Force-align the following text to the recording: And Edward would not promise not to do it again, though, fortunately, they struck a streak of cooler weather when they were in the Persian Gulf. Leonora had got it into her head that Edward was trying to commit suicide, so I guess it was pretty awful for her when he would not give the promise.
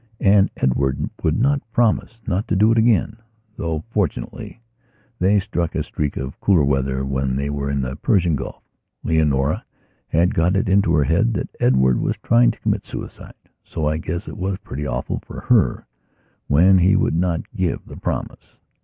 And 0.19 0.49
Edward 0.57 1.11
would 1.21 1.37
not 1.39 1.61
promise 1.71 2.19
not 2.25 2.47
to 2.47 2.55
do 2.55 2.71
it 2.71 2.77
again, 2.79 3.17
though, 3.55 3.83
fortunately, 3.91 4.59
they 5.19 5.39
struck 5.39 5.75
a 5.75 5.83
streak 5.83 6.17
of 6.17 6.39
cooler 6.39 6.63
weather 6.63 7.05
when 7.05 7.35
they 7.35 7.51
were 7.51 7.69
in 7.69 7.81
the 7.83 7.95
Persian 7.97 8.35
Gulf. 8.35 8.63
Leonora 9.03 9.63
had 10.07 10.33
got 10.33 10.55
it 10.55 10.67
into 10.67 10.91
her 10.95 11.03
head 11.03 11.35
that 11.35 11.55
Edward 11.59 11.99
was 12.01 12.17
trying 12.23 12.49
to 12.49 12.59
commit 12.61 12.83
suicide, 12.83 13.35
so 13.63 13.87
I 13.87 13.97
guess 13.97 14.27
it 14.27 14.37
was 14.37 14.57
pretty 14.63 14.87
awful 14.87 15.19
for 15.19 15.41
her 15.41 15.85
when 16.47 16.79
he 16.79 16.95
would 16.95 17.13
not 17.13 17.53
give 17.55 17.85
the 17.85 17.95
promise. 17.97 18.57